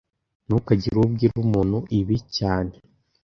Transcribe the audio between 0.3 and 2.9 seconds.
Ntukagire uwo ubwira umuntu ibi cyane